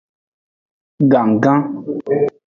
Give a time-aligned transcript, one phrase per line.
[1.11, 1.59] Gangan.